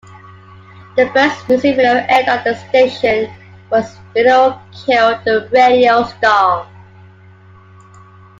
The 0.95 1.07
first 1.11 1.47
music 1.47 1.75
video 1.75 1.93
aired 2.09 2.27
on 2.27 2.43
the 2.43 2.55
station, 2.55 3.31
was 3.69 3.97
"Video 4.15 4.59
Killed 4.83 5.23
the 5.25 5.47
Radio 5.53 6.05
Star". 6.05 6.67